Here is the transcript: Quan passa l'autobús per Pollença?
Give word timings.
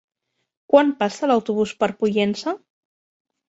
Quan 0.73 0.89
passa 1.03 1.29
l'autobús 1.33 1.75
per 1.85 1.91
Pollença? 2.01 2.57